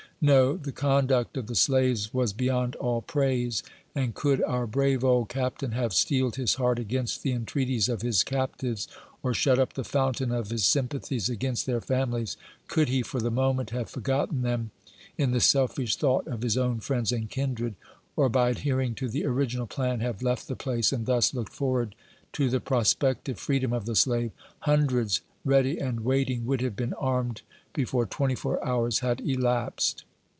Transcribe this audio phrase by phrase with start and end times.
[0.23, 2.75] No, the conduct of the slaves was be <>2 A VOICK FROM HARPER 's FKRRV.
[2.75, 3.63] youd all praise;
[3.95, 8.21] and could our brave old Captain have steeled his heart against the entreaties of his
[8.23, 8.87] captives,
[9.23, 12.37] or shut up the fountain of his sympathies against their families—
[12.67, 14.69] could he, for the moment, have forgotten them,
[15.17, 17.73] in the selfish thought of his own friends and kindred,
[18.15, 21.95] or, by adhering to the original plan, have left the place, and thus looked forward
[22.31, 24.29] to the pros pective freedom of the slave—
[24.69, 27.41] hundreds ready and waiting would have been armed
[27.73, 30.03] before twenty four hours had elapsed.